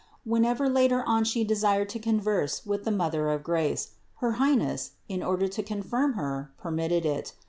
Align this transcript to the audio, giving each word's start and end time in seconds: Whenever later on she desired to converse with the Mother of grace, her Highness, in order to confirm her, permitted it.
Whenever 0.23 0.67
later 0.67 1.03
on 1.05 1.23
she 1.23 1.43
desired 1.43 1.87
to 1.89 1.99
converse 1.99 2.65
with 2.65 2.85
the 2.85 2.89
Mother 2.91 3.29
of 3.29 3.43
grace, 3.43 3.91
her 4.15 4.31
Highness, 4.41 4.93
in 5.07 5.21
order 5.21 5.47
to 5.49 5.61
confirm 5.61 6.13
her, 6.13 6.49
permitted 6.57 7.05
it. 7.05 7.33